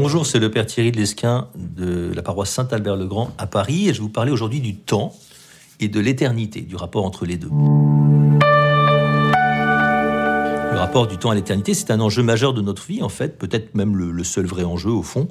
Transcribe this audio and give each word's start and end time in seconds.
Bonjour, 0.00 0.24
c'est 0.24 0.38
le 0.38 0.48
Père 0.48 0.64
Thierry 0.64 0.92
de 0.92 0.96
Lesquin 0.96 1.48
de 1.56 2.12
la 2.14 2.22
paroisse 2.22 2.50
Saint-Albert-le-Grand 2.50 3.32
à 3.36 3.48
Paris 3.48 3.88
et 3.88 3.94
je 3.94 4.00
vous 4.00 4.08
parler 4.08 4.30
aujourd'hui 4.30 4.60
du 4.60 4.76
temps 4.76 5.12
et 5.80 5.88
de 5.88 5.98
l'éternité, 5.98 6.60
du 6.60 6.76
rapport 6.76 7.04
entre 7.04 7.26
les 7.26 7.36
deux. 7.36 7.50
Le 10.70 10.78
rapport 10.78 11.08
du 11.08 11.18
temps 11.18 11.30
à 11.30 11.34
l'éternité, 11.34 11.74
c'est 11.74 11.90
un 11.90 11.98
enjeu 11.98 12.22
majeur 12.22 12.54
de 12.54 12.62
notre 12.62 12.86
vie, 12.86 13.02
en 13.02 13.08
fait, 13.08 13.38
peut-être 13.38 13.74
même 13.74 13.96
le 13.96 14.22
seul 14.22 14.46
vrai 14.46 14.62
enjeu 14.62 14.90
au 14.90 15.02
fond, 15.02 15.26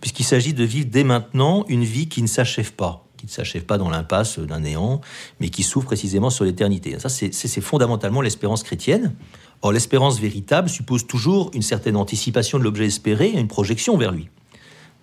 puisqu'il 0.00 0.24
s'agit 0.24 0.52
de 0.52 0.64
vivre 0.64 0.88
dès 0.90 1.04
maintenant 1.04 1.64
une 1.68 1.84
vie 1.84 2.08
qui 2.08 2.20
ne 2.20 2.26
s'achève 2.26 2.72
pas, 2.72 3.07
qui 3.18 3.26
ne 3.26 3.30
s'achève 3.30 3.64
pas 3.64 3.76
dans 3.76 3.90
l'impasse 3.90 4.38
d'un 4.38 4.60
néant, 4.60 5.02
mais 5.40 5.50
qui 5.50 5.62
s'ouvre 5.62 5.84
précisément 5.84 6.30
sur 6.30 6.44
l'éternité. 6.44 6.98
Ça, 6.98 7.10
c'est 7.10 7.60
fondamentalement 7.60 8.22
l'espérance 8.22 8.62
chrétienne. 8.62 9.14
Or, 9.60 9.72
l'espérance 9.72 10.20
véritable 10.20 10.70
suppose 10.70 11.06
toujours 11.06 11.50
une 11.52 11.62
certaine 11.62 11.96
anticipation 11.96 12.58
de 12.58 12.64
l'objet 12.64 12.86
espéré 12.86 13.26
et 13.26 13.38
une 13.38 13.48
projection 13.48 13.98
vers 13.98 14.12
lui. 14.12 14.30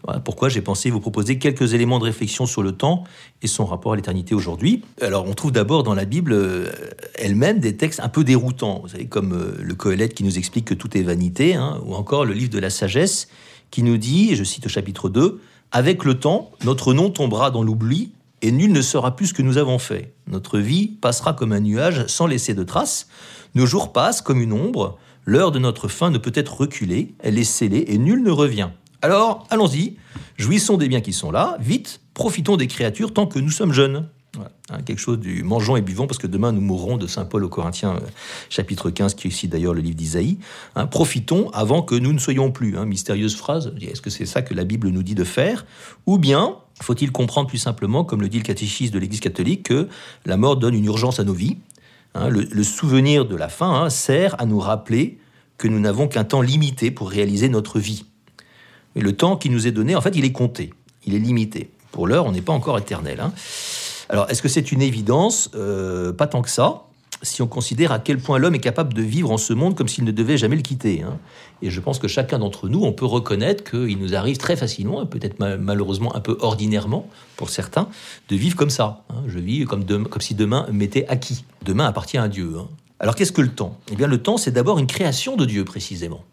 Voilà 0.06 0.20
pourquoi 0.20 0.50
j'ai 0.50 0.62
pensé 0.62 0.92
vous 0.92 1.00
proposer 1.00 1.40
quelques 1.40 1.74
éléments 1.74 1.98
de 1.98 2.04
réflexion 2.04 2.46
sur 2.46 2.62
le 2.62 2.74
temps 2.74 3.04
et 3.42 3.48
son 3.48 3.66
rapport 3.66 3.94
à 3.94 3.96
l'éternité 3.96 4.36
aujourd'hui. 4.36 4.84
Alors, 5.02 5.26
on 5.28 5.34
trouve 5.34 5.52
d'abord 5.52 5.82
dans 5.82 5.96
la 5.96 6.06
Bible 6.06 6.32
euh, 6.34 6.72
elle-même 7.16 7.60
des 7.60 7.76
textes 7.76 8.00
un 8.00 8.10
peu 8.10 8.24
déroutants, 8.24 8.82
vous 8.84 8.90
savez, 8.90 9.08
comme 9.08 9.34
euh, 9.34 9.58
le 9.60 9.74
Coëlette 9.74 10.14
qui 10.14 10.24
nous 10.24 10.38
explique 10.38 10.66
que 10.66 10.76
tout 10.76 10.96
est 10.96 11.02
vanité, 11.02 11.56
hein, 11.56 11.82
ou 11.86 11.96
encore 11.96 12.24
le 12.24 12.34
livre 12.34 12.52
de 12.52 12.60
la 12.60 12.70
sagesse 12.70 13.30
qui 13.72 13.82
nous 13.82 13.98
dit, 13.98 14.36
je 14.36 14.44
cite 14.44 14.68
au 14.68 14.70
chapitre 14.70 15.10
2, 15.10 15.42
Avec 15.72 16.06
le 16.06 16.20
temps, 16.20 16.52
notre 16.64 16.94
nom 16.94 17.10
tombera 17.10 17.52
dans 17.52 17.64
l'oubli 17.64 18.12
et 18.42 18.52
nul 18.52 18.72
ne 18.72 18.82
saura 18.82 19.16
plus 19.16 19.28
ce 19.28 19.34
que 19.34 19.42
nous 19.42 19.58
avons 19.58 19.80
fait. 19.80 20.14
Notre 20.28 20.60
vie 20.60 20.88
passera 20.88 21.34
comme 21.34 21.52
un 21.52 21.60
nuage 21.60 22.06
sans 22.08 22.28
laisser 22.28 22.54
de 22.54 22.64
traces. 22.64 23.08
Nos 23.56 23.66
jours 23.66 23.92
passent 23.92 24.22
comme 24.22 24.42
une 24.42 24.54
ombre. 24.54 24.98
L'heure 25.26 25.52
de 25.52 25.60
notre 25.60 25.88
fin 25.88 26.12
ne 26.12 26.18
peut 26.18 26.32
être 26.36 26.56
reculée. 26.62 27.16
Elle 27.20 27.40
est 27.40 27.44
scellée 27.44 27.86
et 27.88 27.98
nul 27.98 28.22
ne 28.24 28.32
revient. 28.32 28.70
Alors, 29.02 29.46
allons-y, 29.50 29.98
jouissons 30.38 30.78
des 30.78 30.88
biens 30.88 31.02
qui 31.02 31.14
sont 31.14 31.32
là, 31.32 31.58
vite, 31.60 32.02
profitons 32.14 32.58
des 32.58 32.68
créatures 32.68 33.14
tant 33.14 33.28
que 33.28 33.40
nous 33.40 33.52
sommes 33.52 33.74
jeunes. 33.74 34.08
Hein, 34.72 34.82
quelque 34.84 35.00
chose 35.00 35.20
du 35.20 35.44
mangeons 35.44 35.78
et 35.78 35.82
buvons 35.82 36.08
parce 36.08 36.18
que 36.18 36.26
demain 36.26 36.52
nous 36.52 36.62
mourrons 36.62 36.98
de 36.98 37.06
Saint 37.06 37.26
Paul 37.26 37.44
aux 37.44 37.50
Corinthiens, 37.50 37.98
euh, 37.98 38.08
chapitre 38.50 38.90
15, 38.90 39.14
qui 39.14 39.28
est 39.28 39.30
ici 39.30 39.48
d'ailleurs 39.48 39.76
le 39.76 39.82
livre 39.82 39.96
d'Isaïe. 39.96 40.40
Hein, 40.76 40.88
profitons 40.88 41.52
avant 41.52 41.84
que 41.84 41.94
nous 41.94 42.14
ne 42.14 42.18
soyons 42.18 42.52
plus. 42.52 42.76
Hein, 42.76 42.86
mystérieuse 42.86 43.36
phrase, 43.36 43.74
est-ce 43.80 44.02
que 44.02 44.10
c'est 44.10 44.26
ça 44.26 44.42
que 44.42 44.56
la 44.56 44.64
Bible 44.64 44.90
nous 44.90 45.04
dit 45.04 45.14
de 45.14 45.24
faire? 45.24 45.68
Ou 46.08 46.18
bien, 46.18 46.56
faut-il 46.82 47.12
comprendre 47.12 47.48
plus 47.48 47.60
simplement, 47.60 48.04
comme 48.04 48.22
le 48.22 48.28
dit 48.28 48.40
le 48.40 48.44
catéchisme 48.44 48.94
de 48.94 49.00
l'Église 49.00 49.20
catholique, 49.20 49.64
que 49.64 49.88
la 50.26 50.36
mort 50.36 50.58
donne 50.58 50.74
une 50.74 50.86
urgence 50.86 51.20
à 51.20 51.24
nos 51.24 51.34
vies 51.34 51.58
le, 52.16 52.48
le, 52.50 52.64
souvenir 52.64 53.26
de 53.26 53.36
la 53.36 53.50
fin 53.50 53.90
sert 53.90 54.40
à 54.40 54.46
nous 54.46 54.60
rappeler 54.60 55.18
que 55.58 55.68
nous 55.68 55.82
n'avons 55.82 56.08
qu'un 56.08 56.24
temps 56.24 56.42
limité 56.42 56.90
pour 56.90 57.10
réaliser 57.10 57.50
notre 57.50 57.78
vie. 57.78 58.06
Et 58.96 59.02
le 59.02 59.14
temps 59.14 59.36
qui 59.36 59.50
nous 59.50 59.68
est 59.68 59.72
donné, 59.72 59.96
en 59.96 60.02
fait, 60.02 60.16
il 60.16 60.24
est 60.24 60.32
compté, 60.32 60.74
il 61.06 61.14
est 61.14 61.20
limité. 61.20 61.70
Pour 61.92 62.08
l'heure, 62.08 62.26
on 62.26 62.32
n'est 62.32 62.42
pas 62.42 62.54
encore 62.54 62.78
éternel. 62.78 63.22
Alors, 64.10 64.30
est-ce 64.30 64.42
que 64.42 64.50
c'est 64.50 64.72
une 64.72 64.82
évidence? 64.82 65.50
Euh, 65.56 66.14
Pas 66.14 66.28
tant 66.28 66.42
que 66.42 66.50
ça, 66.50 66.84
si 67.22 67.42
on 67.42 67.48
considère 67.48 67.92
à 67.92 68.00
quel 68.00 68.20
point 68.20 68.38
l'homme 68.38 68.56
est 68.56 68.60
capable 68.60 68.94
de 68.94 69.02
vivre 69.02 69.32
en 69.32 69.38
ce 69.38 69.54
monde 69.54 69.76
comme 69.76 69.88
s'il 69.88 70.04
ne 70.04 70.12
devait 70.12 70.38
jamais 70.38 70.56
le 70.56 70.62
quitter. 70.62 71.02
Hein. 71.02 71.18
Et 71.62 71.70
je 71.70 71.80
pense 71.80 72.00
que 72.00 72.08
chacun 72.08 72.40
d'entre 72.40 72.70
nous, 72.70 72.84
on 72.84 72.92
peut 72.92 73.06
reconnaître 73.06 73.64
qu'il 73.64 73.98
nous 73.98 74.16
arrive 74.16 74.38
très 74.38 74.56
facilement, 74.56 75.06
peut-être 75.06 75.40
malheureusement 75.40 76.16
un 76.16 76.20
peu 76.20 76.38
ordinairement 76.42 77.08
pour 77.38 77.50
certains, 77.50 77.88
de 78.30 78.36
vivre 78.36 78.56
comme 78.56 78.70
ça. 78.70 79.04
Hein. 79.10 79.24
Je 79.28 79.40
vis 79.40 79.66
comme, 79.66 79.86
comme 79.86 80.22
si 80.22 80.36
demain 80.36 80.68
m'était 80.72 81.08
acquis. 81.08 81.46
Demain 81.64 81.86
appartient 81.86 82.18
à 82.18 82.28
Dieu. 82.28 82.54
Hein. 82.60 82.68
Alors 83.00 83.16
qu'est-ce 83.16 83.32
que 83.32 83.42
le 83.42 83.52
temps? 83.52 83.78
Eh 83.92 83.96
bien 83.96 84.08
le 84.08 84.22
temps, 84.22 84.38
c'est 84.38 84.52
d'abord 84.52 84.80
une 84.80 84.88
création 84.88 85.36
de 85.36 85.46
Dieu 85.46 85.66
précisément. 85.66 86.24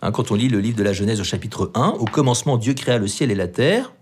quand 0.00 0.30
on 0.30 0.34
lit 0.34 0.48
le 0.48 0.60
livre 0.60 0.76
de 0.76 0.84
la 0.84 0.92
Genèse 0.92 1.20
au 1.20 1.24
chapitre 1.24 1.70
1, 1.74 1.94
au 1.98 2.04
commencement 2.04 2.56
Dieu 2.56 2.74
créa 2.74 2.98
le 2.98 3.08
ciel 3.08 3.30
et 3.30 3.34
la 3.34 3.48
terre, 3.48 3.92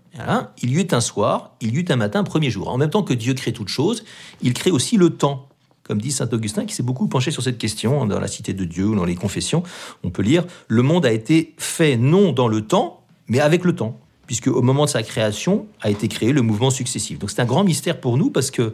il 0.61 0.71
y 0.71 0.75
eut 0.75 0.87
un 0.91 1.01
soir, 1.01 1.55
il 1.61 1.75
y 1.75 1.79
eut 1.79 1.85
un 1.89 1.95
matin, 1.95 2.23
premier 2.23 2.49
jour. 2.49 2.69
En 2.69 2.77
même 2.77 2.89
temps 2.89 3.03
que 3.03 3.13
Dieu 3.13 3.33
crée 3.33 3.53
toute 3.53 3.69
chose, 3.69 4.03
il 4.41 4.53
crée 4.53 4.71
aussi 4.71 4.97
le 4.97 5.11
temps. 5.11 5.47
Comme 5.83 6.01
dit 6.01 6.11
saint 6.11 6.27
Augustin, 6.33 6.65
qui 6.65 6.75
s'est 6.75 6.83
beaucoup 6.83 7.07
penché 7.07 7.31
sur 7.31 7.41
cette 7.41 7.57
question 7.57 8.05
dans 8.05 8.19
la 8.19 8.27
Cité 8.27 8.53
de 8.53 8.65
Dieu 8.65 8.87
ou 8.87 8.95
dans 8.95 9.05
les 9.05 9.15
Confessions, 9.15 9.63
on 10.03 10.09
peut 10.09 10.21
lire 10.21 10.45
Le 10.67 10.81
monde 10.81 11.05
a 11.05 11.13
été 11.13 11.53
fait 11.57 11.95
non 11.95 12.33
dans 12.33 12.49
le 12.49 12.61
temps, 12.61 13.03
mais 13.29 13.39
avec 13.39 13.63
le 13.63 13.73
temps, 13.73 13.97
puisque 14.25 14.47
au 14.47 14.61
moment 14.61 14.83
de 14.83 14.89
sa 14.89 15.01
création 15.01 15.65
a 15.81 15.89
été 15.89 16.09
créé 16.09 16.33
le 16.33 16.41
mouvement 16.41 16.71
successif. 16.71 17.19
Donc 17.19 17.31
c'est 17.31 17.41
un 17.41 17.45
grand 17.45 17.63
mystère 17.63 18.01
pour 18.01 18.17
nous 18.17 18.29
parce 18.29 18.51
que 18.51 18.73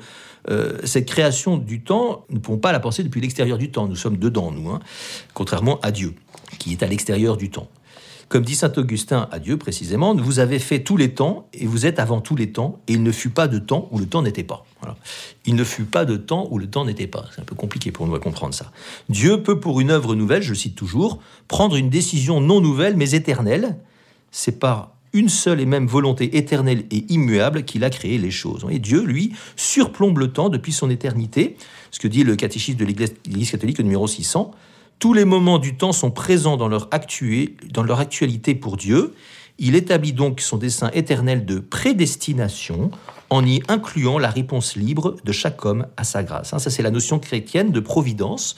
euh, 0.50 0.80
cette 0.84 1.06
création 1.06 1.58
du 1.58 1.82
temps, 1.82 2.26
nous 2.30 2.38
ne 2.38 2.42
pouvons 2.42 2.58
pas 2.58 2.72
la 2.72 2.80
penser 2.80 3.04
depuis 3.04 3.22
l'extérieur 3.22 3.60
du 3.60 3.70
temps. 3.70 3.88
Nous 3.88 3.96
sommes 3.96 4.18
dedans, 4.18 4.52
nous, 4.52 4.70
hein, 4.72 4.80
contrairement 5.36 5.80
à 5.82 5.92
Dieu, 5.92 6.16
qui 6.58 6.72
est 6.72 6.82
à 6.82 6.88
l'extérieur 6.88 7.38
du 7.38 7.52
temps. 7.52 7.68
Comme 8.30 8.44
dit 8.44 8.56
saint 8.56 8.72
Augustin 8.78 9.28
à 9.32 9.40
Dieu 9.40 9.58
précisément, 9.58 10.16
vous 10.16 10.40
avez 10.40 10.60
fait 10.60 10.80
tous 10.80 10.98
les 10.98 11.14
temps 11.14 11.48
et 11.54 11.66
vous 11.66 11.86
êtes 11.86 12.00
avant 12.00 12.22
tous 12.22 12.36
les 12.36 12.52
temps, 12.52 12.80
et 12.88 12.94
il 12.94 13.04
ne 13.04 13.12
fut 13.12 13.30
pas 13.30 13.48
de 13.48 13.60
temps 13.60 13.88
où 13.92 14.00
le 14.00 14.06
temps 14.06 14.22
n'était 14.22 14.44
pas. 14.44 14.66
Il 15.46 15.56
ne 15.56 15.64
fut 15.64 15.86
pas 15.86 16.06
de 16.06 16.18
temps 16.18 16.48
où 16.52 16.58
le 16.58 16.68
temps 16.68 16.86
n'était 16.86 17.08
pas. 17.08 17.26
C'est 17.34 17.42
un 17.42 17.46
peu 17.46 17.56
compliqué 17.56 17.92
pour 17.92 18.08
nous 18.08 18.16
à 18.16 18.20
comprendre 18.20 18.54
ça. 18.54 18.72
Dieu 19.10 19.44
peut 19.44 19.60
pour 19.60 19.82
une 19.82 19.92
œuvre 19.92 20.16
nouvelle, 20.16 20.42
je 20.42 20.54
cite 20.54 20.76
toujours, 20.76 21.20
prendre 21.48 21.76
une 21.76 21.90
décision 21.90 22.42
non 22.42 22.62
nouvelle 22.62 22.96
mais 22.96 23.12
éternelle. 23.12 23.78
C'est 24.32 24.60
par 24.60 24.94
une 25.14 25.30
seule 25.30 25.62
et 25.62 25.66
même 25.66 25.86
volonté 25.86 26.38
éternelle 26.38 26.86
et 26.90 27.06
immuable 27.14 27.64
qu'il 27.66 27.84
a 27.84 27.90
créé 27.92 28.18
les 28.18 28.32
choses. 28.32 28.66
Et 28.72 28.80
Dieu, 28.80 29.04
lui, 29.04 29.34
surplombe 29.56 30.18
le 30.18 30.34
temps 30.34 30.50
depuis 30.50 30.72
son 30.72 30.90
éternité, 30.90 31.56
ce 31.92 32.00
que 32.00 32.08
dit 32.08 32.24
le 32.24 32.36
catéchisme 32.36 32.80
de 32.80 32.86
l'Église 32.86 33.52
catholique 33.52 33.80
numéro 33.80 34.08
600. 34.08 34.52
Tous 35.00 35.14
les 35.14 35.26
moments 35.26 35.60
du 35.60 35.76
temps 35.76 35.92
sont 35.92 36.12
présents 36.12 36.58
dans 36.58 36.68
leur, 36.68 36.90
dans 37.72 37.84
leur 37.84 38.00
actualité 38.00 38.56
pour 38.56 38.78
Dieu. 38.78 39.14
Il 39.60 39.76
établit 39.76 40.14
donc 40.14 40.42
son 40.42 40.58
dessein 40.58 40.90
éternel 40.94 41.46
de 41.46 41.60
prédestination 41.60 42.90
en 43.30 43.46
y 43.46 43.62
incluant 43.68 44.18
la 44.18 44.30
réponse 44.30 44.76
libre 44.76 45.16
de 45.24 45.32
chaque 45.32 45.66
homme 45.66 45.88
à 45.98 46.04
sa 46.04 46.24
grâce. 46.24 46.50
Ça, 46.50 46.70
c'est 46.70 46.84
la 46.84 46.92
notion 46.92 47.20
chrétienne 47.20 47.72
de 47.72 47.80
providence 47.80 48.56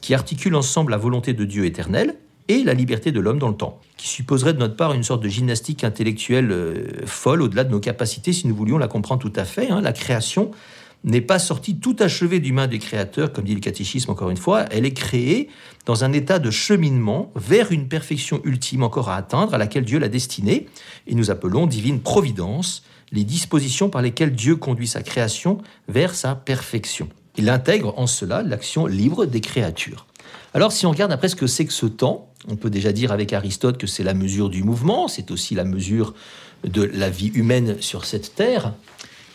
qui 0.00 0.14
articule 0.14 0.54
ensemble 0.54 0.90
la 0.90 0.96
volonté 0.96 1.32
de 1.32 1.44
Dieu 1.44 1.64
éternel 1.64 2.14
et 2.48 2.64
la 2.64 2.74
liberté 2.74 3.12
de 3.12 3.20
l'homme 3.20 3.38
dans 3.38 3.48
le 3.48 3.56
temps, 3.56 3.80
qui 3.96 4.08
supposerait 4.08 4.54
de 4.54 4.58
notre 4.58 4.76
part 4.76 4.94
une 4.94 5.02
sorte 5.02 5.22
de 5.22 5.28
gymnastique 5.28 5.84
intellectuelle 5.84 6.50
euh, 6.50 6.86
folle 7.04 7.42
au-delà 7.42 7.64
de 7.64 7.70
nos 7.70 7.80
capacités 7.80 8.32
si 8.32 8.46
nous 8.46 8.54
voulions 8.54 8.78
la 8.78 8.88
comprendre 8.88 9.20
tout 9.20 9.32
à 9.36 9.44
fait. 9.44 9.70
Hein. 9.70 9.82
La 9.82 9.92
création 9.92 10.50
n'est 11.04 11.20
pas 11.20 11.38
sortie 11.38 11.78
tout 11.78 11.96
achevée 12.00 12.40
du 12.40 12.52
main 12.52 12.66
du 12.66 12.78
Créateur, 12.78 13.32
comme 13.32 13.44
dit 13.44 13.54
le 13.54 13.60
catéchisme 13.60 14.10
encore 14.10 14.30
une 14.30 14.36
fois, 14.36 14.64
elle 14.70 14.84
est 14.84 14.92
créée 14.92 15.48
dans 15.86 16.04
un 16.04 16.12
état 16.12 16.38
de 16.38 16.50
cheminement 16.50 17.32
vers 17.36 17.72
une 17.72 17.88
perfection 17.88 18.40
ultime 18.44 18.82
encore 18.82 19.08
à 19.08 19.16
atteindre, 19.16 19.54
à 19.54 19.58
laquelle 19.58 19.84
Dieu 19.84 19.98
l'a 19.98 20.08
destinée, 20.08 20.66
et 21.06 21.14
nous 21.14 21.30
appelons 21.30 21.66
divine 21.66 22.00
providence 22.00 22.82
les 23.12 23.24
dispositions 23.24 23.88
par 23.88 24.02
lesquelles 24.02 24.32
Dieu 24.32 24.56
conduit 24.56 24.86
sa 24.86 25.02
création 25.02 25.58
vers 25.88 26.14
sa 26.14 26.34
perfection. 26.34 27.08
Il 27.36 27.48
intègre 27.48 27.94
en 27.96 28.06
cela 28.06 28.42
l'action 28.42 28.86
libre 28.86 29.24
des 29.24 29.40
créatures. 29.40 30.06
Alors 30.54 30.72
si 30.72 30.86
on 30.86 30.90
regarde 30.90 31.12
après 31.12 31.28
ce 31.28 31.36
que 31.36 31.46
c'est 31.46 31.64
que 31.64 31.72
ce 31.72 31.86
temps, 31.86 32.28
on 32.48 32.56
peut 32.56 32.70
déjà 32.70 32.92
dire 32.92 33.12
avec 33.12 33.32
Aristote 33.32 33.78
que 33.78 33.86
c'est 33.86 34.02
la 34.02 34.14
mesure 34.14 34.50
du 34.50 34.62
mouvement, 34.62 35.08
c'est 35.08 35.30
aussi 35.30 35.54
la 35.54 35.64
mesure 35.64 36.14
de 36.64 36.82
la 36.82 37.10
vie 37.10 37.28
humaine 37.28 37.76
sur 37.80 38.04
cette 38.04 38.34
terre. 38.34 38.72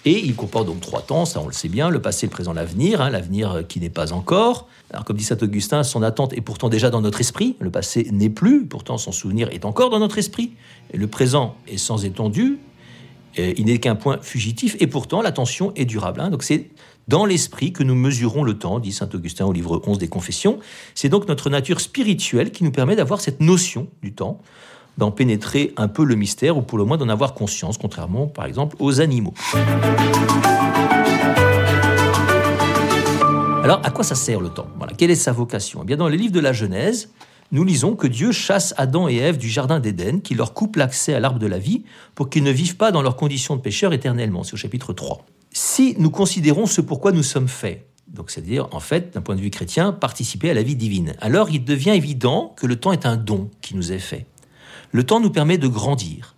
Et 0.05 0.19
il 0.19 0.35
comporte 0.35 0.67
donc 0.67 0.81
trois 0.81 1.01
temps, 1.01 1.25
ça 1.25 1.39
on 1.41 1.47
le 1.47 1.53
sait 1.53 1.69
bien, 1.69 1.89
le 1.89 2.01
passé, 2.01 2.25
le 2.25 2.31
présent, 2.31 2.51
l'avenir, 2.51 3.01
hein, 3.01 3.09
l'avenir 3.09 3.63
qui 3.67 3.79
n'est 3.79 3.89
pas 3.89 4.11
encore. 4.11 4.67
Alors 4.91 5.05
comme 5.05 5.17
dit 5.17 5.23
saint 5.23 5.37
Augustin, 5.41 5.83
son 5.83 6.03
attente 6.03 6.33
est 6.33 6.41
pourtant 6.41 6.69
déjà 6.69 6.89
dans 6.89 7.01
notre 7.01 7.21
esprit, 7.21 7.55
le 7.59 7.71
passé 7.71 8.07
n'est 8.11 8.29
plus, 8.29 8.65
pourtant 8.65 8.97
son 8.97 9.11
souvenir 9.11 9.49
est 9.51 9.65
encore 9.65 9.89
dans 9.89 9.99
notre 9.99 10.17
esprit, 10.17 10.53
le 10.93 11.07
présent 11.07 11.55
est 11.67 11.77
sans 11.77 12.03
étendue, 12.03 12.59
il 13.37 13.65
n'est 13.65 13.79
qu'un 13.79 13.95
point 13.95 14.19
fugitif, 14.21 14.75
et 14.79 14.87
pourtant 14.87 15.21
l'attention 15.21 15.73
est 15.75 15.85
durable. 15.85 16.19
Hein. 16.19 16.29
Donc 16.29 16.43
c'est 16.43 16.69
dans 17.07 17.25
l'esprit 17.25 17.73
que 17.73 17.83
nous 17.83 17.95
mesurons 17.95 18.43
le 18.43 18.57
temps, 18.57 18.79
dit 18.79 18.91
saint 18.91 19.09
Augustin 19.13 19.45
au 19.45 19.51
livre 19.51 19.81
11 19.85 19.97
des 19.97 20.07
Confessions. 20.07 20.59
C'est 20.95 21.09
donc 21.09 21.27
notre 21.27 21.49
nature 21.49 21.81
spirituelle 21.81 22.51
qui 22.51 22.63
nous 22.63 22.71
permet 22.71 22.95
d'avoir 22.95 23.21
cette 23.21 23.39
notion 23.39 23.87
du 24.01 24.13
temps 24.13 24.41
d'en 24.97 25.11
pénétrer 25.11 25.73
un 25.77 25.87
peu 25.87 26.03
le 26.03 26.15
mystère, 26.15 26.57
ou 26.57 26.61
pour 26.61 26.77
le 26.77 26.85
moins 26.85 26.97
d'en 26.97 27.09
avoir 27.09 27.33
conscience, 27.33 27.77
contrairement 27.77 28.27
par 28.27 28.45
exemple 28.45 28.75
aux 28.79 29.01
animaux. 29.01 29.33
Alors, 33.63 33.79
à 33.83 33.91
quoi 33.91 34.03
ça 34.03 34.15
sert 34.15 34.41
le 34.41 34.49
temps? 34.49 34.67
Voilà. 34.77 34.91
Quelle 34.93 35.09
est 35.09 35.15
sa 35.15 35.31
vocation? 35.31 35.79
Eh 35.83 35.85
bien, 35.85 35.95
Dans 35.95 36.09
le 36.09 36.15
livre 36.17 36.33
de 36.33 36.41
la 36.41 36.51
Genèse, 36.51 37.09
nous 37.53 37.63
lisons 37.63 37.95
que 37.95 38.07
Dieu 38.07 38.31
chasse 38.31 38.73
Adam 38.77 39.07
et 39.07 39.15
Ève 39.15 39.37
du 39.37 39.47
jardin 39.47 39.79
d'Éden, 39.79 40.19
qui 40.21 40.35
leur 40.35 40.53
coupe 40.53 40.75
l'accès 40.75 41.13
à 41.13 41.21
l'arbre 41.21 41.39
de 41.39 41.47
la 41.47 41.59
vie 41.59 41.83
pour 42.13 42.29
qu'ils 42.29 42.43
ne 42.43 42.51
vivent 42.51 42.75
pas 42.75 42.91
dans 42.91 43.01
leurs 43.01 43.15
conditions 43.15 43.55
de 43.55 43.61
pécheurs 43.61 43.93
éternellement. 43.93 44.43
C'est 44.43 44.55
au 44.55 44.57
chapitre 44.57 44.91
3. 44.91 45.25
Si 45.51 45.95
nous 45.97 46.09
considérons 46.09 46.65
ce 46.65 46.81
pourquoi 46.81 47.13
nous 47.13 47.23
sommes 47.23 47.47
faits, 47.47 47.87
donc 48.07 48.31
c'est-à-dire, 48.31 48.67
en 48.71 48.79
fait, 48.79 49.13
d'un 49.13 49.21
point 49.21 49.35
de 49.35 49.41
vue 49.41 49.49
chrétien, 49.49 49.93
participer 49.93 50.49
à 50.49 50.53
la 50.53 50.63
vie 50.63 50.75
divine, 50.75 51.13
alors 51.21 51.49
il 51.49 51.63
devient 51.63 51.91
évident 51.91 52.53
que 52.57 52.67
le 52.67 52.75
temps 52.75 52.91
est 52.91 53.05
un 53.05 53.15
don 53.15 53.49
qui 53.61 53.75
nous 53.75 53.91
est 53.91 53.99
fait. 53.99 54.25
Le 54.93 55.03
temps 55.03 55.19
nous 55.19 55.31
permet 55.31 55.57
de 55.57 55.67
grandir. 55.67 56.35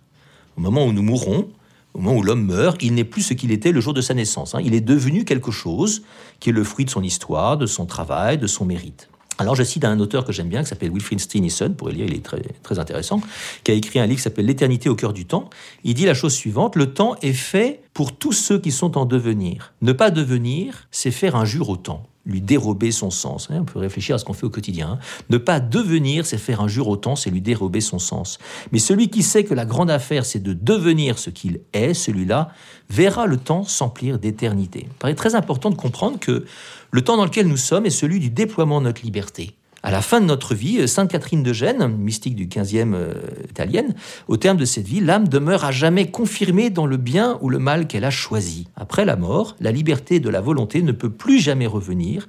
Au 0.56 0.62
moment 0.62 0.86
où 0.86 0.92
nous 0.92 1.02
mourrons, 1.02 1.50
au 1.92 1.98
moment 1.98 2.16
où 2.16 2.22
l'homme 2.22 2.46
meurt, 2.46 2.82
il 2.82 2.94
n'est 2.94 3.04
plus 3.04 3.20
ce 3.20 3.34
qu'il 3.34 3.52
était 3.52 3.70
le 3.70 3.82
jour 3.82 3.92
de 3.92 4.00
sa 4.00 4.14
naissance. 4.14 4.54
Hein. 4.54 4.60
Il 4.64 4.72
est 4.72 4.80
devenu 4.80 5.26
quelque 5.26 5.50
chose 5.50 6.02
qui 6.40 6.48
est 6.48 6.52
le 6.54 6.64
fruit 6.64 6.86
de 6.86 6.90
son 6.90 7.02
histoire, 7.02 7.58
de 7.58 7.66
son 7.66 7.84
travail, 7.84 8.38
de 8.38 8.46
son 8.46 8.64
mérite. 8.64 9.10
Alors 9.36 9.54
je 9.54 9.62
cite 9.62 9.84
un 9.84 10.00
auteur 10.00 10.24
que 10.24 10.32
j'aime 10.32 10.48
bien, 10.48 10.62
qui 10.62 10.70
s'appelle 10.70 10.90
Wilfried 10.90 11.20
Steenison, 11.20 11.74
pour 11.74 11.90
lire, 11.90 12.06
il 12.06 12.14
est 12.14 12.24
très, 12.24 12.40
très 12.62 12.78
intéressant, 12.78 13.20
qui 13.62 13.72
a 13.72 13.74
écrit 13.74 13.98
un 13.98 14.06
livre 14.06 14.16
qui 14.16 14.22
s'appelle 14.22 14.46
L'éternité 14.46 14.88
au 14.88 14.94
cœur 14.94 15.12
du 15.12 15.26
temps. 15.26 15.50
Il 15.84 15.92
dit 15.92 16.06
la 16.06 16.14
chose 16.14 16.32
suivante, 16.32 16.76
le 16.76 16.94
temps 16.94 17.16
est 17.20 17.34
fait 17.34 17.82
pour 17.96 18.12
tous 18.12 18.32
ceux 18.32 18.58
qui 18.58 18.72
sont 18.72 18.98
en 18.98 19.06
devenir. 19.06 19.72
Ne 19.80 19.92
pas 19.92 20.10
devenir, 20.10 20.86
c'est 20.90 21.10
faire 21.10 21.34
injure 21.34 21.70
au 21.70 21.78
temps 21.78 22.02
lui 22.26 22.42
dérober 22.42 22.92
son 22.92 23.10
sens. 23.10 23.48
Hein, 23.50 23.60
on 23.60 23.64
peut 23.64 23.78
réfléchir 23.78 24.16
à 24.16 24.18
ce 24.18 24.24
qu'on 24.26 24.34
fait 24.34 24.44
au 24.44 24.50
quotidien. 24.50 24.90
Hein. 24.90 24.98
Ne 25.30 25.38
pas 25.38 25.60
devenir, 25.60 26.26
c'est 26.26 26.36
faire 26.36 26.60
injure 26.60 26.88
au 26.88 26.96
temps, 26.98 27.16
c'est 27.16 27.30
lui 27.30 27.40
dérober 27.40 27.80
son 27.80 27.98
sens. 27.98 28.38
Mais 28.70 28.80
celui 28.80 29.08
qui 29.08 29.22
sait 29.22 29.44
que 29.44 29.54
la 29.54 29.64
grande 29.64 29.90
affaire, 29.90 30.26
c'est 30.26 30.42
de 30.42 30.52
devenir 30.52 31.18
ce 31.18 31.30
qu'il 31.30 31.60
est, 31.72 31.94
celui-là, 31.94 32.50
verra 32.90 33.24
le 33.24 33.38
temps 33.38 33.64
s'emplir 33.64 34.18
d'éternité. 34.18 34.88
Il 34.88 34.98
paraît 34.98 35.14
très 35.14 35.34
important 35.34 35.70
de 35.70 35.76
comprendre 35.76 36.18
que 36.18 36.44
le 36.90 37.00
temps 37.02 37.16
dans 37.16 37.24
lequel 37.24 37.46
nous 37.46 37.56
sommes 37.56 37.86
est 37.86 37.90
celui 37.90 38.20
du 38.20 38.28
déploiement 38.28 38.80
de 38.80 38.86
notre 38.86 39.02
liberté. 39.02 39.54
À 39.86 39.92
la 39.92 40.02
fin 40.02 40.20
de 40.20 40.26
notre 40.26 40.56
vie, 40.56 40.80
euh, 40.80 40.88
Sainte 40.88 41.12
Catherine 41.12 41.44
de 41.44 41.52
Gênes, 41.52 41.86
mystique 41.86 42.34
du 42.34 42.48
15e 42.48 42.92
euh, 42.94 43.14
italienne, 43.48 43.94
au 44.26 44.36
terme 44.36 44.56
de 44.56 44.64
cette 44.64 44.88
vie, 44.88 44.98
l'âme 44.98 45.28
demeure 45.28 45.64
à 45.64 45.70
jamais 45.70 46.10
confirmée 46.10 46.70
dans 46.70 46.86
le 46.86 46.96
bien 46.96 47.38
ou 47.40 47.50
le 47.50 47.60
mal 47.60 47.86
qu'elle 47.86 48.04
a 48.04 48.10
choisi. 48.10 48.66
Après 48.74 49.04
la 49.04 49.14
mort, 49.14 49.54
la 49.60 49.70
liberté 49.70 50.18
de 50.18 50.28
la 50.28 50.40
volonté 50.40 50.82
ne 50.82 50.90
peut 50.90 51.10
plus 51.10 51.38
jamais 51.38 51.68
revenir 51.68 52.28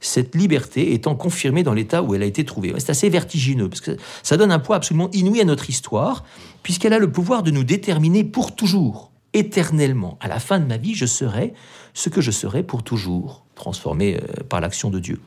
cette 0.00 0.34
liberté 0.34 0.94
étant 0.94 1.14
confirmée 1.14 1.62
dans 1.62 1.74
l'état 1.74 2.02
où 2.02 2.14
elle 2.14 2.22
a 2.22 2.26
été 2.26 2.42
trouvée. 2.42 2.72
C'est 2.78 2.88
assez 2.88 3.10
vertigineux, 3.10 3.68
parce 3.68 3.82
que 3.82 3.98
ça 4.22 4.38
donne 4.38 4.50
un 4.50 4.58
poids 4.58 4.76
absolument 4.76 5.10
inouï 5.12 5.42
à 5.42 5.44
notre 5.44 5.68
histoire, 5.68 6.24
puisqu'elle 6.62 6.94
a 6.94 6.98
le 6.98 7.12
pouvoir 7.12 7.42
de 7.42 7.50
nous 7.50 7.64
déterminer 7.64 8.24
pour 8.24 8.56
toujours, 8.56 9.12
éternellement. 9.34 10.16
À 10.22 10.28
la 10.28 10.40
fin 10.40 10.58
de 10.58 10.64
ma 10.64 10.78
vie, 10.78 10.94
je 10.94 11.04
serai 11.04 11.52
ce 11.92 12.08
que 12.08 12.22
je 12.22 12.30
serai 12.30 12.62
pour 12.62 12.82
toujours, 12.82 13.43
transformé 13.54 14.16
euh, 14.16 14.42
par 14.48 14.60
l'action 14.60 14.90
de 14.90 14.98
Dieu 14.98 15.20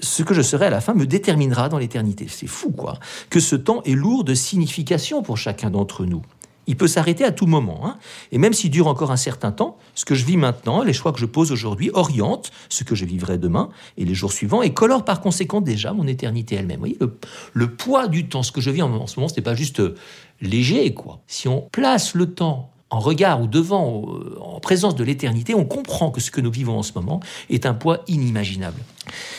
ce 0.00 0.22
que 0.22 0.34
je 0.34 0.42
serai 0.42 0.66
à 0.66 0.70
la 0.70 0.80
fin 0.80 0.92
me 0.94 1.06
déterminera 1.06 1.68
dans 1.70 1.78
l'éternité. 1.78 2.26
C'est 2.28 2.46
fou, 2.46 2.70
quoi. 2.70 2.98
Que 3.30 3.40
ce 3.40 3.56
temps 3.56 3.82
est 3.84 3.94
lourd 3.94 4.24
de 4.24 4.34
signification 4.34 5.22
pour 5.22 5.38
chacun 5.38 5.70
d'entre 5.70 6.04
nous. 6.04 6.22
Il 6.66 6.76
peut 6.76 6.88
s'arrêter 6.88 7.24
à 7.24 7.30
tout 7.30 7.46
moment. 7.46 7.86
Hein. 7.86 7.96
Et 8.32 8.38
même 8.38 8.52
s'il 8.52 8.70
dure 8.70 8.88
encore 8.88 9.12
un 9.12 9.16
certain 9.16 9.52
temps, 9.52 9.78
ce 9.94 10.04
que 10.04 10.14
je 10.14 10.24
vis 10.24 10.36
maintenant, 10.36 10.82
les 10.82 10.92
choix 10.92 11.12
que 11.12 11.20
je 11.20 11.26
pose 11.26 11.52
aujourd'hui, 11.52 11.90
orientent 11.94 12.50
ce 12.68 12.82
que 12.82 12.96
je 12.96 13.04
vivrai 13.04 13.38
demain 13.38 13.68
et 13.96 14.04
les 14.04 14.14
jours 14.14 14.32
suivants 14.32 14.62
et 14.62 14.74
colorent 14.74 15.04
par 15.04 15.20
conséquent 15.20 15.60
déjà 15.60 15.92
mon 15.92 16.06
éternité 16.06 16.56
elle-même. 16.56 16.80
Vous 16.80 16.86
voyez, 16.86 16.98
le, 17.52 17.70
poids 17.70 18.08
du 18.08 18.28
temps, 18.28 18.42
ce 18.42 18.50
que 18.50 18.60
je 18.60 18.70
vis 18.70 18.82
en, 18.82 19.06
ce 19.06 19.18
moment, 19.18 19.28
ce 19.28 19.36
n'est 19.36 19.42
pas 19.42 19.54
juste 19.54 19.78
euh, 19.78 19.94
léger, 20.40 20.92
quoi. 20.92 21.20
Si 21.28 21.46
on 21.46 21.62
place 21.70 22.14
le 22.14 22.34
temps 22.34 22.72
en 22.90 23.00
regard 23.00 23.40
ou 23.40 23.46
devant, 23.46 24.04
euh, 24.08 24.36
en 24.40 24.45
présence 24.66 24.96
de 24.96 25.04
l'éternité, 25.04 25.54
on 25.54 25.64
comprend 25.64 26.10
que 26.10 26.20
ce 26.20 26.32
que 26.32 26.40
nous 26.40 26.50
vivons 26.50 26.76
en 26.76 26.82
ce 26.82 26.90
moment 26.96 27.20
est 27.50 27.66
un 27.66 27.72
poids 27.72 28.02
inimaginable. 28.08 28.82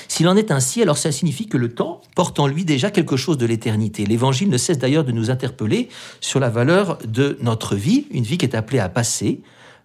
S'il 0.07 0.25
en 0.29 0.37
est 0.37 0.51
ainsi, 0.51 0.81
alors 0.81 0.97
ça 0.97 1.11
signifie 1.11 1.47
que 1.47 1.57
le 1.57 1.73
temps 1.73 1.99
porte 2.15 2.39
en 2.39 2.47
lui 2.47 2.63
déjà 2.63 2.91
quelque 2.91 3.17
chose 3.17 3.37
de 3.37 3.45
l'éternité. 3.45 4.05
L'Évangile 4.05 4.49
ne 4.49 4.57
cesse 4.57 4.77
d'ailleurs 4.77 5.03
de 5.03 5.11
nous 5.11 5.29
interpeller 5.29 5.89
sur 6.21 6.39
la 6.39 6.49
valeur 6.49 6.97
de 7.05 7.37
notre 7.41 7.75
vie, 7.75 8.07
une 8.11 8.23
vie 8.23 8.37
qui 8.37 8.45
est 8.45 8.55
appelée 8.55 8.79
à 8.79 8.87
passer, 8.87 9.41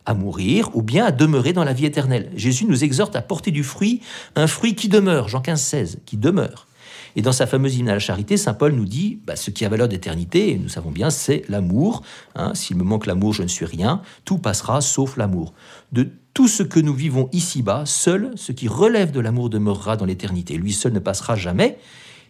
à 0.07 0.15
mourir 0.15 0.71
ou 0.75 0.83
bien 0.83 1.07
à 1.07 1.11
demeurer 1.11 1.53
dans 1.53 1.65
la 1.65 1.73
vie 1.73 1.87
éternelle. 1.87 2.31
Jésus 2.37 2.65
nous 2.65 2.85
exhorte 2.85 3.17
à 3.17 3.21
porter 3.21 3.51
du 3.51 3.65
fruit, 3.65 4.01
un 4.37 4.47
fruit 4.47 4.77
qui 4.77 4.89
demeure, 4.89 5.29
Jean 5.29 5.41
15, 5.41 5.61
16, 5.61 5.99
qui 6.07 6.19
demeure. 6.19 6.69
Et 7.17 7.23
dans 7.23 7.33
sa 7.33 7.47
fameuse 7.47 7.77
hymne 7.77 7.89
à 7.89 7.95
la 7.95 7.99
charité, 7.99 8.37
Saint 8.37 8.55
Paul 8.55 8.73
nous 8.73 8.85
dit 8.85 9.19
bah, 9.27 9.37
ce 9.37 9.51
qui 9.51 9.65
a 9.65 9.69
valeur 9.69 9.89
d'éternité, 9.89 10.53
et 10.53 10.59
nous 10.59 10.69
savons 10.69 10.91
bien, 10.91 11.11
c'est 11.11 11.43
l'amour. 11.49 12.03
Hein. 12.35 12.55
S'il 12.55 12.77
me 12.77 12.85
manque 12.85 13.07
l'amour, 13.07 13.33
je 13.33 13.43
ne 13.43 13.49
suis 13.49 13.67
rien. 13.67 14.03
Tout 14.25 14.39
passera 14.39 14.81
sauf 14.81 15.17
l'amour. 15.17 15.53
De 15.93 16.09
tout 16.35 16.49
ce 16.49 16.63
que 16.63 16.81
nous 16.81 16.95
vivons 16.95 17.29
ici-bas, 17.33 17.85
seul 17.85 18.33
ce 18.37 18.53
qui 18.53 18.69
relève 18.69 19.11
de 19.11 19.21
l'amour 19.21 19.51
demeurera 19.51 19.97
dans 19.97 20.07
l'éternité. 20.07 20.57
Lui 20.57 20.73
seul 20.73 20.93
ne 20.93 20.99
passera 20.99 21.37
jamais. 21.37 21.79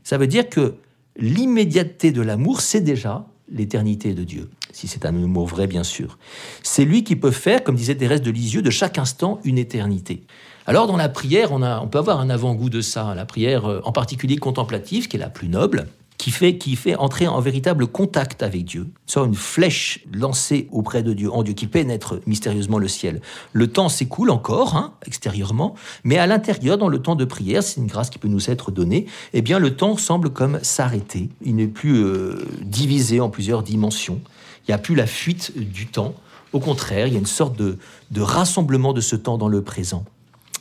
Ça 0.02 0.19
veut 0.19 0.26
dire 0.26 0.49
que 0.49 0.75
l'immédiateté 1.17 2.11
de 2.11 2.23
l'amour, 2.23 2.61
c'est 2.61 2.81
déjà 2.81 3.26
l'éternité 3.49 4.14
de 4.14 4.25
Dieu, 4.25 4.50
si 4.73 4.88
c'est 4.88 5.05
un 5.05 5.12
mot 5.12 5.44
vrai 5.44 5.67
bien 5.67 5.85
sûr. 5.85 6.19
C'est 6.62 6.85
lui 6.85 7.05
qui 7.05 7.17
peut 7.17 7.31
faire, 7.31 7.62
comme 7.62 7.76
disait 7.76 7.94
Thérèse 7.94 8.23
de 8.23 8.31
Lisieux, 8.31 8.62
de 8.62 8.70
chaque 8.70 8.99
instant 8.99 9.40
une 9.44 9.58
éternité. 9.58 10.25
Alors 10.67 10.87
dans 10.87 10.97
la 10.97 11.09
prière, 11.09 11.50
on, 11.53 11.88
peut 11.88 11.99
avoir 11.99 12.20
un 12.20 12.31
avant-goût 12.31 12.70
de 12.70 12.81
ça, 12.81 13.14
la 13.17 13.25
prière 13.25 13.67
euh, 13.67 13.81
en 13.85 13.91
particulier 13.91 14.37
contemplative, 14.37 15.09
qui 15.09 15.17
est 15.17 15.20
la 15.20 15.29
plus 15.29 15.49
noble, 15.49 15.88
qui 16.19 16.31
fait, 16.31 16.56
qui 16.56 16.76
fait 16.76 16.94
entrer 16.94 17.26
en 17.26 17.41
véritable 17.41 17.88
contact 17.88 18.44
avec 18.44 18.64
Dieu, 18.64 18.87
soit 19.06 19.26
une 19.26 19.35
flèche 19.35 20.05
lancée 20.14 20.69
auprès 20.70 21.03
de 21.03 21.14
Dieu, 21.14 21.32
en 21.32 21.43
Dieu, 21.43 21.53
qui 21.53 21.67
pénètre 21.67 22.20
mystérieusement 22.29 22.79
le 22.79 22.87
ciel. 22.87 23.20
Le 23.53 23.67
temps 23.67 23.88
s'écoule 23.88 24.31
encore, 24.31 24.76
hein, 24.76 24.94
extérieurement, 25.05 25.75
mais 26.05 26.19
à 26.19 26.29
l'intérieur, 26.29 26.79
dans 26.79 26.88
le 26.88 27.00
temps 27.00 27.17
de 27.17 27.25
prière, 27.25 27.64
c'est 27.64 27.81
une 27.81 27.88
grâce 27.88 28.09
qui 28.09 28.20
peut 28.20 28.29
nous 28.29 28.49
être 28.49 28.70
donnée, 28.70 29.06
eh 29.32 29.43
bien 29.43 29.59
le 29.59 29.75
temps 29.75 29.97
semble 29.97 30.31
comme 30.31 30.61
s'arrêter. 30.62 31.29
Il 31.44 31.56
n'est 31.56 31.67
plus 31.67 32.05
euh, 32.05 32.47
divisé 32.61 33.19
en 33.19 33.31
plusieurs 33.31 33.64
dimensions. 33.64 34.20
Il 34.61 34.70
n'y 34.70 34.75
a 34.75 34.79
plus 34.79 34.94
la 34.94 35.09
fuite 35.09 35.59
du 35.59 35.88
temps. 35.88 36.14
Au 36.53 36.61
contraire, 36.61 37.09
il 37.09 37.14
y 37.14 37.17
a 37.17 37.19
une 37.19 37.26
sorte 37.26 37.56
de 37.56 37.79
rassemblement 38.17 38.93
de 38.93 39.00
ce 39.00 39.17
temps 39.17 39.38
dans 39.38 39.49
le 39.49 39.62
présent. 39.62 40.05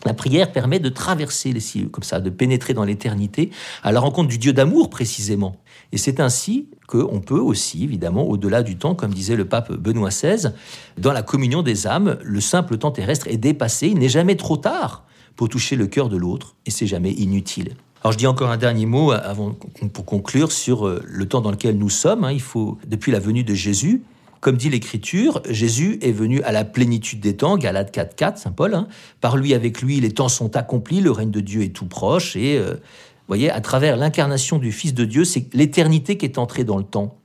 La 0.05 0.13
prière 0.13 0.51
permet 0.51 0.79
de 0.79 0.89
traverser 0.89 1.53
les 1.53 1.59
cieux, 1.59 1.87
comme 1.87 2.03
ça, 2.03 2.19
de 2.19 2.29
pénétrer 2.29 2.73
dans 2.73 2.83
l'éternité, 2.83 3.51
à 3.83 3.91
la 3.91 3.99
rencontre 3.99 4.29
du 4.29 4.37
Dieu 4.37 4.53
d'amour 4.53 4.89
précisément. 4.89 5.57
Et 5.91 5.97
c'est 5.97 6.19
ainsi 6.19 6.67
qu'on 6.87 7.19
peut 7.19 7.39
aussi, 7.39 7.83
évidemment, 7.83 8.23
au-delà 8.27 8.63
du 8.63 8.77
temps, 8.77 8.95
comme 8.95 9.13
disait 9.13 9.35
le 9.35 9.45
pape 9.45 9.71
Benoît 9.71 10.09
XVI, 10.09 10.51
dans 10.97 11.13
la 11.13 11.21
communion 11.21 11.61
des 11.61 11.87
âmes, 11.87 12.17
le 12.23 12.41
simple 12.41 12.77
temps 12.77 12.91
terrestre 12.91 13.27
est 13.27 13.37
dépassé, 13.37 13.87
il 13.87 13.99
n'est 13.99 14.09
jamais 14.09 14.35
trop 14.35 14.57
tard 14.57 15.05
pour 15.35 15.49
toucher 15.49 15.75
le 15.75 15.87
cœur 15.87 16.09
de 16.09 16.17
l'autre, 16.17 16.55
et 16.65 16.71
c'est 16.71 16.87
jamais 16.87 17.11
inutile. 17.11 17.75
Alors 18.03 18.13
je 18.13 18.17
dis 18.17 18.27
encore 18.27 18.49
un 18.49 18.57
dernier 18.57 18.87
mot 18.87 19.11
avant, 19.11 19.55
pour 19.93 20.05
conclure 20.05 20.51
sur 20.51 20.87
euh, 20.87 21.03
le 21.05 21.27
temps 21.27 21.41
dans 21.41 21.51
lequel 21.51 21.77
nous 21.77 21.89
sommes. 21.89 22.23
Hein. 22.23 22.31
Il 22.31 22.41
faut, 22.41 22.79
depuis 22.87 23.11
la 23.11 23.19
venue 23.19 23.43
de 23.43 23.53
Jésus, 23.53 24.01
comme 24.41 24.57
dit 24.57 24.69
l'Écriture, 24.69 25.41
Jésus 25.47 25.99
est 26.01 26.11
venu 26.11 26.41
à 26.41 26.51
la 26.51 26.65
plénitude 26.65 27.19
des 27.19 27.37
temps, 27.37 27.57
Galates 27.57 27.91
4, 27.91 28.15
4, 28.15 28.37
Saint 28.39 28.51
Paul. 28.51 28.73
Hein. 28.73 28.87
Par 29.21 29.37
lui, 29.37 29.53
avec 29.53 29.83
lui, 29.83 29.99
les 29.99 30.11
temps 30.11 30.29
sont 30.29 30.55
accomplis, 30.57 30.99
le 30.99 31.11
règne 31.11 31.29
de 31.29 31.39
Dieu 31.39 31.61
est 31.61 31.75
tout 31.75 31.85
proche. 31.85 32.35
Et 32.35 32.57
euh, 32.57 32.73
vous 32.73 33.27
voyez, 33.27 33.51
à 33.51 33.61
travers 33.61 33.97
l'incarnation 33.97 34.57
du 34.57 34.71
Fils 34.71 34.95
de 34.95 35.05
Dieu, 35.05 35.25
c'est 35.25 35.53
l'éternité 35.53 36.17
qui 36.17 36.25
est 36.25 36.39
entrée 36.39 36.63
dans 36.63 36.77
le 36.77 36.83
temps. 36.83 37.19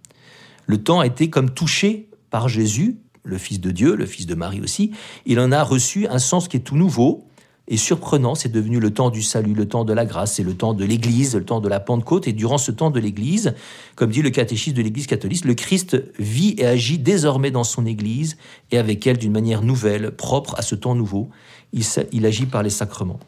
Le 0.66 0.82
temps 0.82 1.00
a 1.00 1.06
été 1.06 1.30
comme 1.30 1.50
touché 1.50 2.10
par 2.28 2.50
Jésus, 2.50 2.98
le 3.24 3.38
Fils 3.38 3.60
de 3.60 3.70
Dieu, 3.70 3.96
le 3.96 4.04
Fils 4.04 4.26
de 4.26 4.34
Marie 4.34 4.60
aussi. 4.60 4.92
Il 5.24 5.40
en 5.40 5.52
a 5.52 5.62
reçu 5.62 6.06
un 6.08 6.18
sens 6.18 6.48
qui 6.48 6.58
est 6.58 6.60
tout 6.60 6.76
nouveau 6.76 7.25
et 7.68 7.76
surprenant. 7.76 8.34
C'est 8.34 8.50
devenu 8.50 8.80
le 8.80 8.92
temps 8.92 9.10
du 9.10 9.22
salut, 9.22 9.54
le 9.54 9.66
temps 9.66 9.84
de 9.84 9.92
la 9.92 10.04
grâce, 10.04 10.34
c'est 10.34 10.42
le 10.42 10.54
temps 10.54 10.74
de 10.74 10.84
l'Église, 10.84 11.34
le 11.34 11.44
temps 11.44 11.60
de 11.60 11.68
la 11.68 11.80
Pentecôte. 11.80 12.28
Et 12.28 12.32
durant 12.32 12.58
ce 12.58 12.70
temps 12.70 12.90
de 12.90 13.00
l'Église, 13.00 13.54
comme 13.94 14.10
dit 14.10 14.22
le 14.22 14.30
catéchisme 14.30 14.76
de 14.76 14.82
l'Église 14.82 15.06
catholique, 15.06 15.44
le 15.44 15.54
Christ 15.54 15.96
vit 16.18 16.54
et 16.58 16.66
agit 16.66 16.98
désormais 16.98 17.50
dans 17.50 17.64
son 17.64 17.86
Église 17.86 18.37
et 18.70 18.78
avec 18.78 19.06
elle 19.06 19.18
d'une 19.18 19.32
manière 19.32 19.62
nouvelle, 19.62 20.11
propre 20.12 20.54
à 20.58 20.62
ce 20.62 20.75
temps 20.75 20.94
nouveau. 20.94 21.28
Il, 21.73 22.25
agit 22.25 22.46
par 22.46 22.62
les 22.62 22.70
sacrements. 22.70 23.20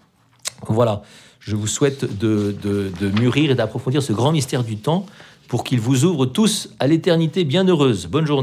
Voilà, 0.69 1.03
je 1.41 1.55
vous 1.57 1.67
souhaite 1.67 2.19
de, 2.19 2.57
de 2.63 3.21
mûrir 3.21 3.51
et 3.51 3.55
d'approfondir 3.55 4.03
ce 4.03 4.13
grand 4.13 4.33
mystère 4.33 4.65
du 4.65 4.77
temps 4.77 5.05
pour 5.49 5.65
qu'il 5.65 5.81
vous 5.81 6.05
ouvre 6.05 6.27
tous 6.27 6.71
à 6.79 6.87
l'éternité 6.87 7.45
bienheureuse. 7.45 8.07
Bonne 8.07 8.27
journée. 8.27 8.37